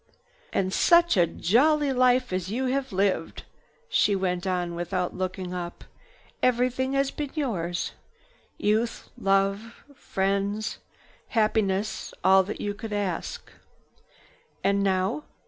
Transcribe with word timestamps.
"And 0.51 0.73
such 0.73 1.15
a 1.15 1.27
jolly 1.27 1.93
life 1.93 2.33
as 2.33 2.49
you 2.49 2.65
have 2.65 2.91
lived!" 2.91 3.43
She 3.87 4.15
went 4.15 4.47
on 4.47 4.73
without 4.73 5.13
looking 5.15 5.53
up. 5.53 5.83
"Everything 6.41 6.93
has 6.93 7.11
been 7.11 7.29
yours—youth, 7.35 7.93
love, 9.15 9.75
friends, 9.93 10.79
happiness—all 11.27 12.41
that 12.41 12.59
you 12.59 12.73
could 12.73 12.93
ask." 12.93 13.51
"And 14.63 14.81
now?" 14.81 15.25